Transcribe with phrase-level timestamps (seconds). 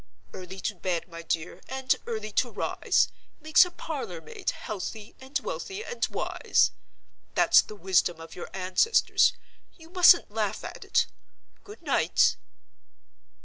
[0.33, 3.07] Early to bed, my dear, and early to rise,
[3.39, 6.71] makes a parlor maid healthy and wealthy and wise.
[7.35, 11.05] That's the wisdom of your ancestors—you mustn't laugh at it.
[11.63, 12.35] Good night."